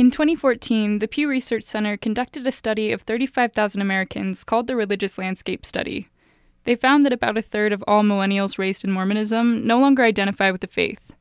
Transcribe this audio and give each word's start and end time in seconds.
In 0.00 0.10
2014, 0.10 1.00
the 1.00 1.06
Pew 1.06 1.28
Research 1.28 1.64
Center 1.64 1.98
conducted 1.98 2.46
a 2.46 2.50
study 2.50 2.90
of 2.90 3.02
35,000 3.02 3.82
Americans 3.82 4.44
called 4.44 4.66
the 4.66 4.74
Religious 4.74 5.18
Landscape 5.18 5.66
Study. 5.66 6.08
They 6.64 6.74
found 6.74 7.04
that 7.04 7.12
about 7.12 7.36
a 7.36 7.42
third 7.42 7.70
of 7.70 7.84
all 7.86 8.02
millennials 8.02 8.56
raised 8.56 8.82
in 8.82 8.92
Mormonism 8.92 9.66
no 9.66 9.78
longer 9.78 10.02
identify 10.02 10.50
with 10.52 10.62
the 10.62 10.68
faith. 10.68 11.12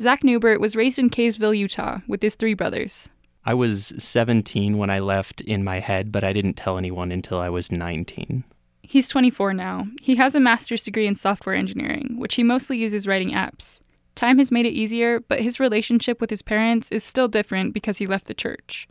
Zach 0.00 0.24
Newbert 0.24 0.60
was 0.60 0.74
raised 0.74 0.98
in 0.98 1.10
Kaysville, 1.10 1.56
Utah, 1.56 2.00
with 2.08 2.22
his 2.22 2.34
three 2.34 2.54
brothers. 2.54 3.08
I 3.44 3.54
was 3.54 3.92
17 3.98 4.78
when 4.78 4.90
I 4.90 4.98
left 4.98 5.40
in 5.42 5.62
my 5.62 5.78
head, 5.78 6.10
but 6.10 6.24
I 6.24 6.32
didn't 6.32 6.54
tell 6.54 6.76
anyone 6.76 7.12
until 7.12 7.38
I 7.38 7.50
was 7.50 7.70
19. 7.70 8.42
He's 8.82 9.08
24 9.08 9.54
now. 9.54 9.86
He 10.02 10.16
has 10.16 10.34
a 10.34 10.40
master's 10.40 10.82
degree 10.82 11.06
in 11.06 11.14
software 11.14 11.54
engineering, 11.54 12.16
which 12.18 12.34
he 12.34 12.42
mostly 12.42 12.78
uses 12.78 13.06
writing 13.06 13.30
apps. 13.30 13.80
Time 14.14 14.38
has 14.38 14.52
made 14.52 14.66
it 14.66 14.70
easier, 14.70 15.20
but 15.20 15.40
his 15.40 15.58
relationship 15.58 16.20
with 16.20 16.30
his 16.30 16.42
parents 16.42 16.90
is 16.92 17.02
still 17.02 17.28
different 17.28 17.74
because 17.74 17.98
he 17.98 18.06
left 18.06 18.26
the 18.26 18.34
church. 18.34 18.86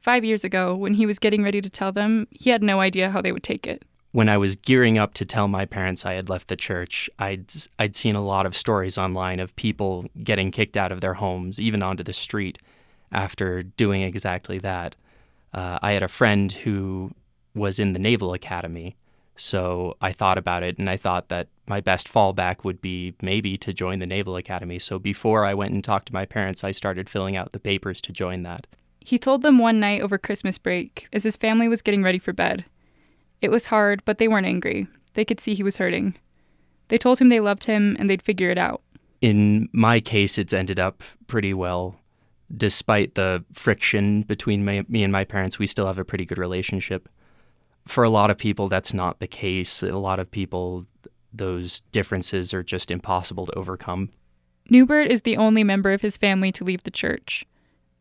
Five 0.00 0.24
years 0.24 0.44
ago, 0.44 0.76
when 0.76 0.94
he 0.94 1.06
was 1.06 1.18
getting 1.18 1.42
ready 1.42 1.60
to 1.60 1.70
tell 1.70 1.92
them, 1.92 2.28
he 2.30 2.50
had 2.50 2.62
no 2.62 2.80
idea 2.80 3.10
how 3.10 3.22
they 3.22 3.32
would 3.32 3.42
take 3.42 3.66
it. 3.66 3.84
When 4.12 4.28
I 4.28 4.36
was 4.38 4.56
gearing 4.56 4.98
up 4.98 5.14
to 5.14 5.24
tell 5.24 5.48
my 5.48 5.64
parents 5.66 6.06
I 6.06 6.14
had 6.14 6.28
left 6.28 6.48
the 6.48 6.56
church, 6.56 7.10
I'd, 7.18 7.52
I'd 7.78 7.96
seen 7.96 8.14
a 8.14 8.24
lot 8.24 8.46
of 8.46 8.56
stories 8.56 8.96
online 8.96 9.40
of 9.40 9.56
people 9.56 10.06
getting 10.22 10.50
kicked 10.50 10.76
out 10.76 10.92
of 10.92 11.00
their 11.00 11.14
homes, 11.14 11.58
even 11.58 11.82
onto 11.82 12.02
the 12.02 12.12
street, 12.12 12.58
after 13.12 13.62
doing 13.62 14.02
exactly 14.02 14.58
that. 14.58 14.94
Uh, 15.52 15.78
I 15.82 15.92
had 15.92 16.02
a 16.02 16.08
friend 16.08 16.52
who 16.52 17.10
was 17.54 17.78
in 17.78 17.92
the 17.92 17.98
Naval 17.98 18.32
Academy, 18.32 18.96
so 19.36 19.96
I 20.00 20.12
thought 20.12 20.38
about 20.38 20.62
it 20.62 20.78
and 20.78 20.88
I 20.88 20.96
thought 20.96 21.28
that 21.28 21.48
my 21.68 21.80
best 21.80 22.12
fallback 22.12 22.64
would 22.64 22.80
be 22.80 23.14
maybe 23.20 23.56
to 23.58 23.72
join 23.72 23.98
the 23.98 24.06
Naval 24.06 24.36
Academy. 24.36 24.78
So 24.78 24.98
before 24.98 25.44
I 25.44 25.54
went 25.54 25.72
and 25.72 25.82
talked 25.82 26.06
to 26.06 26.14
my 26.14 26.24
parents, 26.24 26.64
I 26.64 26.70
started 26.70 27.08
filling 27.08 27.36
out 27.36 27.52
the 27.52 27.58
papers 27.58 28.00
to 28.02 28.12
join 28.12 28.42
that. 28.44 28.66
He 29.00 29.18
told 29.18 29.42
them 29.42 29.58
one 29.58 29.78
night 29.78 30.00
over 30.00 30.18
Christmas 30.18 30.58
break 30.58 31.08
as 31.12 31.22
his 31.22 31.36
family 31.36 31.68
was 31.68 31.82
getting 31.82 32.02
ready 32.02 32.18
for 32.18 32.32
bed. 32.32 32.64
It 33.40 33.50
was 33.50 33.66
hard, 33.66 34.02
but 34.04 34.18
they 34.18 34.28
weren't 34.28 34.46
angry. 34.46 34.86
They 35.14 35.24
could 35.24 35.40
see 35.40 35.54
he 35.54 35.62
was 35.62 35.76
hurting. 35.76 36.16
They 36.88 36.98
told 36.98 37.18
him 37.18 37.28
they 37.28 37.40
loved 37.40 37.64
him 37.64 37.96
and 37.98 38.08
they'd 38.08 38.22
figure 38.22 38.50
it 38.50 38.58
out. 38.58 38.82
In 39.20 39.68
my 39.72 40.00
case, 40.00 40.38
it's 40.38 40.52
ended 40.52 40.78
up 40.78 41.02
pretty 41.26 41.54
well. 41.54 41.98
Despite 42.56 43.14
the 43.16 43.44
friction 43.52 44.22
between 44.22 44.64
my, 44.64 44.84
me 44.88 45.02
and 45.02 45.12
my 45.12 45.24
parents, 45.24 45.58
we 45.58 45.66
still 45.66 45.86
have 45.86 45.98
a 45.98 46.04
pretty 46.04 46.24
good 46.24 46.38
relationship. 46.38 47.08
For 47.86 48.04
a 48.04 48.10
lot 48.10 48.30
of 48.30 48.38
people, 48.38 48.68
that's 48.68 48.92
not 48.92 49.20
the 49.20 49.26
case. 49.26 49.82
A 49.82 49.92
lot 49.92 50.18
of 50.18 50.30
people, 50.30 50.86
those 51.32 51.80
differences 51.92 52.52
are 52.52 52.62
just 52.62 52.90
impossible 52.90 53.46
to 53.46 53.54
overcome. 53.54 54.10
Newbert 54.68 55.08
is 55.08 55.22
the 55.22 55.36
only 55.36 55.62
member 55.62 55.92
of 55.92 56.02
his 56.02 56.16
family 56.16 56.50
to 56.52 56.64
leave 56.64 56.82
the 56.82 56.90
church. 56.90 57.44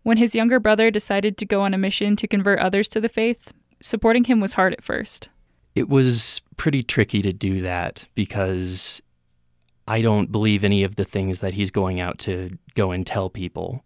When 0.03 0.17
his 0.17 0.36
younger 0.36 0.59
brother 0.59 0.89
decided 0.91 1.38
to 1.38 1.45
go 1.45 1.61
on 1.61 1.73
a 1.73 1.78
mission 1.78 2.16
to 2.17 2.28
convert 2.28 2.59
others 2.59 2.89
to 2.89 3.02
the 3.02 3.09
faith, 3.09 3.53
supporting 3.81 4.23
him 4.23 4.39
was 4.39 4.53
hard 4.53 4.73
at 4.73 4.83
first. 4.83 5.30
It 5.75 5.89
was 5.89 6.41
pretty 6.58 6.83
tricky 6.83 7.22
to 7.22 7.33
do 7.33 7.61
that 7.61 8.08
because 8.16 9.02
I 9.88 10.02
don't 10.02 10.31
believe 10.31 10.63
any 10.63 10.83
of 10.83 10.95
the 10.95 11.06
things 11.06 11.41
that 11.41 11.53
he's 11.53 11.69
going 11.69 12.00
out 12.00 12.17
to 12.19 12.58
go 12.73 12.91
and 12.91 13.06
tell 13.06 13.30
people. 13.30 13.83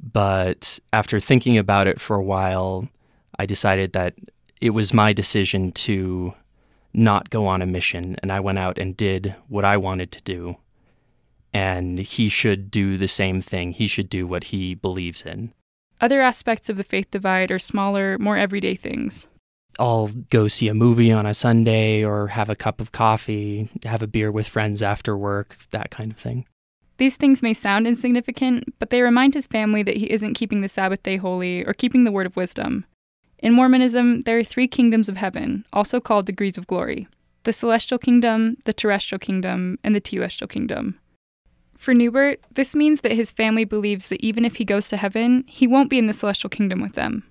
But 0.00 0.78
after 0.92 1.20
thinking 1.20 1.56
about 1.56 1.86
it 1.86 2.00
for 2.00 2.16
a 2.16 2.22
while, 2.22 2.88
I 3.38 3.46
decided 3.46 3.92
that 3.92 4.14
it 4.60 4.70
was 4.70 4.92
my 4.92 5.12
decision 5.12 5.72
to 5.72 6.34
not 6.92 7.30
go 7.30 7.46
on 7.46 7.62
a 7.62 7.66
mission, 7.66 8.16
and 8.22 8.32
I 8.32 8.40
went 8.40 8.58
out 8.58 8.78
and 8.78 8.96
did 8.96 9.34
what 9.48 9.64
I 9.64 9.76
wanted 9.76 10.12
to 10.12 10.22
do. 10.22 10.56
And 11.52 11.98
he 11.98 12.28
should 12.28 12.70
do 12.70 12.96
the 12.96 13.08
same 13.08 13.40
thing. 13.40 13.72
He 13.72 13.86
should 13.86 14.10
do 14.10 14.26
what 14.26 14.44
he 14.44 14.74
believes 14.74 15.22
in. 15.22 15.52
Other 16.00 16.20
aspects 16.20 16.68
of 16.68 16.76
the 16.76 16.84
faith 16.84 17.10
divide 17.10 17.50
are 17.50 17.58
smaller, 17.58 18.18
more 18.18 18.36
everyday 18.36 18.74
things. 18.74 19.26
I'll 19.78 20.08
go 20.30 20.48
see 20.48 20.68
a 20.68 20.74
movie 20.74 21.12
on 21.12 21.26
a 21.26 21.34
Sunday 21.34 22.04
or 22.04 22.26
have 22.28 22.50
a 22.50 22.56
cup 22.56 22.80
of 22.80 22.92
coffee, 22.92 23.68
have 23.84 24.02
a 24.02 24.06
beer 24.06 24.30
with 24.30 24.48
friends 24.48 24.82
after 24.82 25.16
work, 25.16 25.56
that 25.70 25.90
kind 25.90 26.10
of 26.10 26.18
thing. 26.18 26.46
These 26.98 27.16
things 27.16 27.42
may 27.42 27.54
sound 27.54 27.86
insignificant, 27.86 28.74
but 28.80 28.90
they 28.90 29.02
remind 29.02 29.34
his 29.34 29.46
family 29.46 29.84
that 29.84 29.96
he 29.96 30.10
isn't 30.10 30.34
keeping 30.34 30.62
the 30.62 30.68
Sabbath 30.68 31.02
day 31.04 31.16
holy 31.16 31.64
or 31.64 31.72
keeping 31.72 32.02
the 32.02 32.10
word 32.10 32.26
of 32.26 32.36
wisdom. 32.36 32.84
In 33.38 33.52
Mormonism, 33.52 34.22
there 34.22 34.38
are 34.38 34.44
three 34.44 34.66
kingdoms 34.66 35.08
of 35.08 35.16
heaven, 35.16 35.64
also 35.72 36.00
called 36.00 36.26
degrees 36.26 36.58
of 36.58 36.66
glory 36.66 37.08
the 37.44 37.52
celestial 37.52 37.98
kingdom, 37.98 38.58
the 38.64 38.74
terrestrial 38.74 39.18
kingdom, 39.18 39.78
and 39.82 39.94
the 39.94 40.00
telestial 40.02 40.48
kingdom. 40.48 40.98
For 41.78 41.94
Newbert, 41.94 42.40
this 42.52 42.74
means 42.74 43.00
that 43.00 43.12
his 43.12 43.30
family 43.30 43.64
believes 43.64 44.08
that 44.08 44.20
even 44.22 44.44
if 44.44 44.56
he 44.56 44.64
goes 44.66 44.88
to 44.88 44.98
heaven, 44.98 45.44
he 45.46 45.66
won't 45.66 45.88
be 45.88 45.98
in 45.98 46.08
the 46.08 46.12
celestial 46.12 46.50
kingdom 46.50 46.82
with 46.82 46.92
them. 46.92 47.22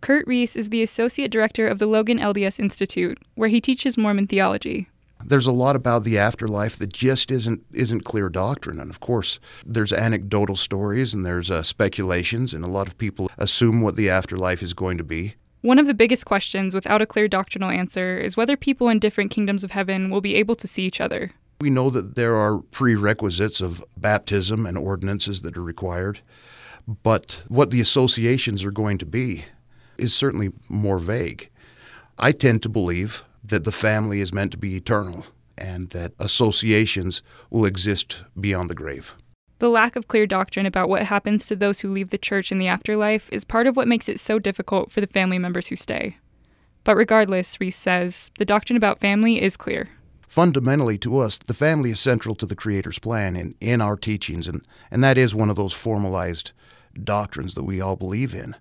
Kurt 0.00 0.26
Reese 0.26 0.56
is 0.56 0.70
the 0.70 0.82
associate 0.82 1.30
director 1.30 1.66
of 1.66 1.78
the 1.78 1.86
Logan 1.86 2.18
LDS 2.18 2.60
Institute, 2.60 3.18
where 3.34 3.48
he 3.50 3.60
teaches 3.60 3.98
Mormon 3.98 4.28
theology. 4.28 4.88
There's 5.24 5.46
a 5.46 5.52
lot 5.52 5.76
about 5.76 6.04
the 6.04 6.18
afterlife 6.18 6.76
that 6.76 6.92
just 6.92 7.30
isn't 7.30 7.64
isn't 7.72 8.04
clear 8.04 8.28
doctrine, 8.28 8.80
and 8.80 8.90
of 8.90 9.00
course, 9.00 9.40
there's 9.66 9.92
anecdotal 9.92 10.56
stories 10.56 11.12
and 11.12 11.24
there's 11.26 11.50
uh, 11.50 11.62
speculations, 11.62 12.54
and 12.54 12.64
a 12.64 12.68
lot 12.68 12.86
of 12.86 12.98
people 12.98 13.30
assume 13.36 13.82
what 13.82 13.96
the 13.96 14.08
afterlife 14.08 14.62
is 14.62 14.74
going 14.74 14.98
to 14.98 15.04
be. 15.04 15.34
One 15.62 15.78
of 15.78 15.86
the 15.86 15.94
biggest 15.94 16.24
questions 16.24 16.74
without 16.74 17.02
a 17.02 17.06
clear 17.06 17.26
doctrinal 17.26 17.70
answer 17.70 18.16
is 18.16 18.36
whether 18.36 18.56
people 18.56 18.88
in 18.88 19.00
different 19.00 19.32
kingdoms 19.32 19.64
of 19.64 19.72
heaven 19.72 20.08
will 20.08 20.20
be 20.20 20.36
able 20.36 20.54
to 20.54 20.68
see 20.68 20.84
each 20.84 21.00
other. 21.00 21.32
We 21.60 21.70
know 21.70 21.90
that 21.90 22.14
there 22.14 22.36
are 22.36 22.60
prerequisites 22.60 23.60
of 23.60 23.84
baptism 23.96 24.66
and 24.66 24.78
ordinances 24.78 25.42
that 25.42 25.56
are 25.56 25.62
required, 25.62 26.20
but 27.02 27.42
what 27.48 27.72
the 27.72 27.80
associations 27.80 28.64
are 28.64 28.70
going 28.70 28.98
to 28.98 29.06
be 29.06 29.46
is 29.98 30.14
certainly 30.14 30.52
more 30.68 31.00
vague. 31.00 31.50
I 32.16 32.30
tend 32.30 32.62
to 32.62 32.68
believe 32.68 33.24
that 33.48 33.64
the 33.64 33.72
family 33.72 34.20
is 34.20 34.32
meant 34.32 34.52
to 34.52 34.58
be 34.58 34.76
eternal 34.76 35.26
and 35.56 35.90
that 35.90 36.12
associations 36.18 37.22
will 37.50 37.64
exist 37.64 38.22
beyond 38.38 38.70
the 38.70 38.74
grave. 38.74 39.14
The 39.58 39.68
lack 39.68 39.96
of 39.96 40.06
clear 40.06 40.26
doctrine 40.26 40.66
about 40.66 40.88
what 40.88 41.02
happens 41.02 41.46
to 41.46 41.56
those 41.56 41.80
who 41.80 41.90
leave 41.90 42.10
the 42.10 42.18
church 42.18 42.52
in 42.52 42.58
the 42.58 42.68
afterlife 42.68 43.28
is 43.32 43.44
part 43.44 43.66
of 43.66 43.76
what 43.76 43.88
makes 43.88 44.08
it 44.08 44.20
so 44.20 44.38
difficult 44.38 44.92
for 44.92 45.00
the 45.00 45.06
family 45.06 45.38
members 45.38 45.66
who 45.66 45.76
stay. 45.76 46.16
But 46.84 46.96
regardless, 46.96 47.60
Reese 47.60 47.76
says, 47.76 48.30
the 48.38 48.44
doctrine 48.44 48.76
about 48.76 49.00
family 49.00 49.42
is 49.42 49.56
clear. 49.56 49.88
Fundamentally, 50.28 50.96
to 50.98 51.18
us, 51.18 51.38
the 51.38 51.54
family 51.54 51.90
is 51.90 51.98
central 51.98 52.36
to 52.36 52.46
the 52.46 52.54
Creator's 52.54 52.98
plan 52.98 53.34
in, 53.34 53.54
in 53.60 53.80
our 53.80 53.96
teachings, 53.96 54.46
and, 54.46 54.64
and 54.90 55.02
that 55.02 55.18
is 55.18 55.34
one 55.34 55.50
of 55.50 55.56
those 55.56 55.72
formalized 55.72 56.52
doctrines 57.02 57.54
that 57.54 57.64
we 57.64 57.80
all 57.80 57.96
believe 57.96 58.34
in. 58.34 58.54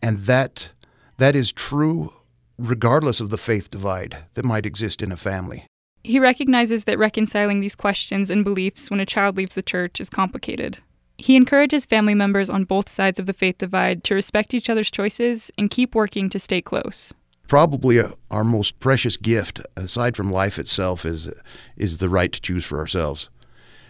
And 0.00 0.20
that, 0.20 0.70
that 1.18 1.36
is 1.36 1.52
true 1.52 2.12
regardless 2.58 3.20
of 3.20 3.30
the 3.30 3.38
faith 3.38 3.70
divide 3.70 4.16
that 4.34 4.44
might 4.44 4.66
exist 4.66 5.02
in 5.02 5.12
a 5.12 5.16
family. 5.16 5.66
He 6.04 6.18
recognizes 6.18 6.84
that 6.84 6.98
reconciling 6.98 7.60
these 7.60 7.76
questions 7.76 8.30
and 8.30 8.44
beliefs 8.44 8.90
when 8.90 9.00
a 9.00 9.06
child 9.06 9.36
leaves 9.36 9.54
the 9.54 9.62
church 9.62 10.00
is 10.00 10.10
complicated. 10.10 10.78
He 11.18 11.36
encourages 11.36 11.86
family 11.86 12.14
members 12.14 12.50
on 12.50 12.64
both 12.64 12.88
sides 12.88 13.18
of 13.18 13.26
the 13.26 13.32
faith 13.32 13.58
divide 13.58 14.02
to 14.04 14.14
respect 14.14 14.54
each 14.54 14.68
other's 14.68 14.90
choices 14.90 15.50
and 15.56 15.70
keep 15.70 15.94
working 15.94 16.28
to 16.30 16.38
stay 16.38 16.60
close 16.60 17.12
probably 17.52 18.00
uh, 18.00 18.08
our 18.30 18.44
most 18.44 18.80
precious 18.80 19.18
gift, 19.18 19.60
aside 19.76 20.16
from 20.16 20.32
life 20.32 20.58
itself, 20.58 21.04
is 21.04 21.30
is 21.76 21.98
the 21.98 22.08
right 22.08 22.32
to 22.32 22.40
choose 22.40 22.64
for 22.64 22.78
ourselves. 22.78 23.28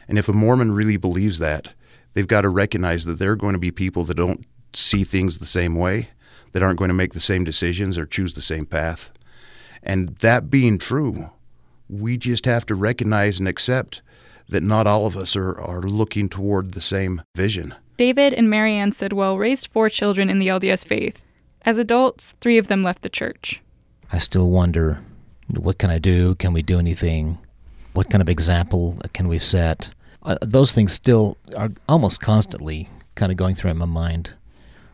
And 0.09 0.19
if 0.19 0.29
a 0.29 0.33
Mormon 0.33 0.73
really 0.73 0.97
believes 0.97 1.39
that, 1.39 1.73
they've 2.13 2.27
got 2.27 2.41
to 2.41 2.49
recognize 2.49 3.05
that 3.05 3.21
there 3.21 3.31
are 3.31 3.37
going 3.37 3.53
to 3.53 3.61
be 3.61 3.71
people 3.71 4.03
that 4.07 4.17
don't 4.17 4.45
see 4.73 5.05
things 5.05 5.39
the 5.39 5.47
same 5.47 5.77
way, 5.77 6.09
that 6.53 6.63
aren't 6.63 6.79
going 6.79 6.89
to 6.89 6.95
make 6.95 7.13
the 7.13 7.21
same 7.21 7.45
decisions 7.45 7.99
or 7.99 8.07
choose 8.07 8.35
the 8.35 8.43
same 8.43 8.67
path. 8.67 9.11
And 9.83 10.11
that 10.19 10.51
being 10.51 10.79
true, 10.79 11.31
we 11.89 12.17
just 12.17 12.45
have 12.47 12.65
to 12.67 12.75
recognize 12.75 13.39
and 13.39 13.49
accept 13.49 14.03
that 14.49 14.63
not 14.63 14.87
all 14.87 15.07
of 15.07 15.17
us 15.17 15.35
are, 15.35 15.59
are 15.61 15.83
looking 15.83 16.29
toward 16.29 16.73
the 16.73 16.81
same 16.81 17.23
vision. 17.35 17.75
David 17.97 18.33
and 18.35 18.49
Marianne 18.49 18.93
Sidwell 18.93 19.39
raised 19.39 19.69
four 19.69 19.89
children 19.89 20.29
in 20.31 20.39
the 20.39 20.49
LDS 20.49 20.87
faith. 20.87 21.21
As 21.63 21.79
adults, 21.79 22.35
three 22.41 22.59
of 22.59 22.69
them 22.69 22.83
left 22.83 23.03
the 23.03 23.09
church. 23.09 23.61
I 24.13 24.19
still 24.19 24.51
wonder 24.51 25.03
what 25.49 25.79
can 25.79 25.91
I 25.91 25.99
do? 25.99 26.35
Can 26.37 26.53
we 26.53 26.63
do 26.63 26.79
anything? 26.79 27.39
What 27.93 28.11
kind 28.11 28.23
of 28.23 28.29
example 28.29 28.99
can 29.13 29.29
we 29.29 29.39
set? 29.39 29.91
Uh, 30.23 30.37
those 30.41 30.73
things 30.73 30.93
still 30.93 31.37
are 31.57 31.71
almost 31.89 32.21
constantly 32.21 32.89
kind 33.15 33.31
of 33.31 33.37
going 33.37 33.55
through 33.55 33.75
my 33.75 33.85
mind 33.85 34.35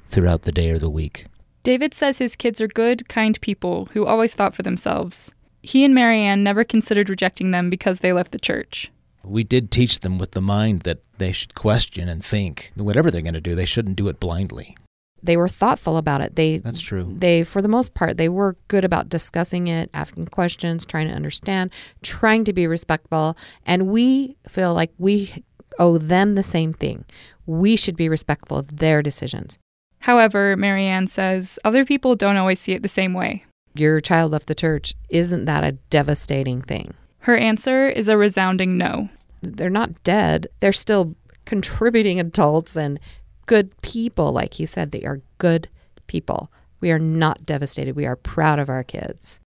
throughout 0.08 0.42
the 0.42 0.52
day 0.52 0.70
or 0.70 0.78
the 0.78 0.90
week. 0.90 1.26
David 1.68 1.92
says 1.92 2.16
his 2.16 2.34
kids 2.34 2.62
are 2.62 2.66
good, 2.66 3.10
kind 3.10 3.38
people 3.42 3.90
who 3.92 4.06
always 4.06 4.32
thought 4.32 4.54
for 4.54 4.62
themselves. 4.62 5.30
He 5.60 5.84
and 5.84 5.94
Marianne 5.94 6.42
never 6.42 6.64
considered 6.64 7.10
rejecting 7.10 7.50
them 7.50 7.68
because 7.68 7.98
they 7.98 8.10
left 8.10 8.32
the 8.32 8.38
church. 8.38 8.90
We 9.22 9.44
did 9.44 9.70
teach 9.70 10.00
them 10.00 10.16
with 10.16 10.30
the 10.30 10.40
mind 10.40 10.84
that 10.84 11.02
they 11.18 11.30
should 11.30 11.54
question 11.54 12.08
and 12.08 12.24
think. 12.24 12.72
Whatever 12.74 13.10
they're 13.10 13.20
going 13.20 13.34
to 13.34 13.42
do, 13.42 13.54
they 13.54 13.66
shouldn't 13.66 13.96
do 13.96 14.08
it 14.08 14.18
blindly 14.18 14.76
they 15.22 15.36
were 15.36 15.48
thoughtful 15.48 15.96
about 15.96 16.20
it. 16.20 16.36
They 16.36 16.58
That's 16.58 16.80
true. 16.80 17.12
They 17.18 17.42
for 17.42 17.60
the 17.60 17.68
most 17.68 17.92
part 17.92 18.16
they 18.16 18.28
were 18.28 18.56
good 18.68 18.84
about 18.84 19.08
discussing 19.08 19.66
it, 19.66 19.90
asking 19.92 20.28
questions, 20.28 20.86
trying 20.86 21.08
to 21.08 21.14
understand, 21.14 21.72
trying 22.02 22.44
to 22.44 22.52
be 22.52 22.68
respectful, 22.68 23.36
and 23.66 23.88
we 23.88 24.36
feel 24.48 24.74
like 24.74 24.92
we 24.96 25.44
owe 25.80 25.98
them 25.98 26.36
the 26.36 26.44
same 26.44 26.72
thing. 26.72 27.04
We 27.46 27.74
should 27.74 27.96
be 27.96 28.08
respectful 28.08 28.56
of 28.56 28.76
their 28.76 29.02
decisions. 29.02 29.58
However, 30.00 30.56
Marianne 30.56 31.06
says 31.06 31.58
other 31.64 31.84
people 31.84 32.16
don't 32.16 32.36
always 32.36 32.60
see 32.60 32.72
it 32.72 32.82
the 32.82 32.88
same 32.88 33.14
way. 33.14 33.44
Your 33.74 34.00
child 34.00 34.32
left 34.32 34.46
the 34.46 34.54
church. 34.54 34.94
Isn't 35.10 35.44
that 35.44 35.64
a 35.64 35.72
devastating 35.90 36.62
thing? 36.62 36.94
Her 37.20 37.36
answer 37.36 37.88
is 37.88 38.08
a 38.08 38.16
resounding 38.16 38.78
no. 38.78 39.08
They're 39.42 39.70
not 39.70 40.02
dead. 40.02 40.48
They're 40.60 40.72
still 40.72 41.14
contributing 41.44 42.18
adults 42.18 42.76
and 42.76 42.98
good 43.46 43.80
people. 43.82 44.32
Like 44.32 44.54
he 44.54 44.66
said, 44.66 44.92
they 44.92 45.02
are 45.02 45.20
good 45.38 45.68
people. 46.06 46.50
We 46.80 46.90
are 46.90 46.98
not 46.98 47.44
devastated. 47.44 47.96
We 47.96 48.06
are 48.06 48.16
proud 48.16 48.58
of 48.58 48.68
our 48.68 48.84
kids. 48.84 49.40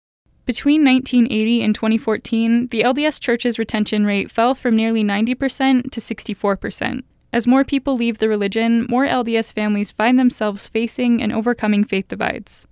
Between 0.46 0.84
1980 0.84 1.64
and 1.64 1.76
2014, 1.76 2.68
the 2.68 2.82
LDS 2.82 3.20
Church's 3.20 3.60
retention 3.60 4.06
rate 4.06 4.32
fell 4.32 4.56
from 4.56 4.76
nearly 4.76 5.04
90% 5.04 5.92
to 5.92 6.00
64%. 6.02 7.04
As 7.34 7.48
more 7.48 7.64
people 7.64 7.96
leave 7.96 8.18
the 8.18 8.28
religion, 8.28 8.86
more 8.90 9.06
LDS 9.06 9.54
families 9.54 9.94
find 9.94 10.20
themselves 10.20 10.68
facing 10.68 11.22
and 11.22 11.32
overcoming 11.32 11.86
faith 11.86 12.10
divides. 12.10 12.68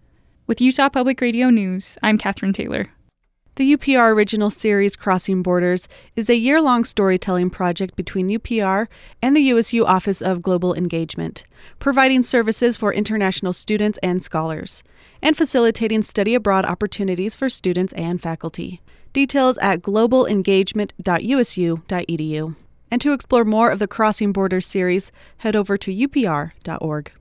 With 0.48 0.60
Utah 0.60 0.90
Public 0.90 1.22
Radio 1.22 1.50
News, 1.50 1.98
I'm 2.04 2.18
Katherine 2.18 2.52
Taylor. 2.52 2.88
The 3.56 3.78
UPR 3.78 4.14
original 4.14 4.50
series 4.50 4.98
Crossing 4.98 5.42
Borders 5.44 5.88
is 6.18 6.30
a 6.30 6.36
year 6.36 6.62
long 6.62 6.84
storytelling 6.84 7.50
project 7.50 7.96
between 7.96 8.28
UPR 8.30 8.88
and 9.22 9.34
the 9.36 9.44
USU 9.44 9.86
Office 9.86 10.22
of 10.22 10.42
Global 10.42 10.74
Engagement, 10.74 11.46
providing 11.80 12.24
services 12.24 12.76
for 12.76 12.94
international 12.94 13.54
students 13.54 13.98
and 14.04 14.22
scholars, 14.22 14.84
and 15.22 15.38
facilitating 15.38 16.02
study 16.02 16.36
abroad 16.36 16.66
opportunities 16.66 17.34
for 17.36 17.50
students 17.50 17.94
and 17.94 18.22
faculty. 18.22 18.82
Details 19.14 19.58
at 19.60 19.82
globalengagement.usu.edu. 19.82 22.56
And 22.92 23.02
to 23.02 23.14
explore 23.14 23.46
more 23.46 23.70
of 23.70 23.80
the 23.80 23.88
Crossing 23.88 24.32
Borders 24.32 24.66
series, 24.66 25.12
head 25.38 25.56
over 25.56 25.78
to 25.78 25.92
upr.org. 25.92 27.12